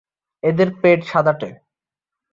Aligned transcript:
এদের 0.43 0.69
পেট 0.81 0.99
সাদাটে। 1.03 1.49